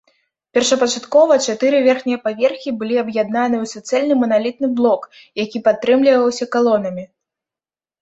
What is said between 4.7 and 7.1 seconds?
блок, які падтрымліваўся калонамі.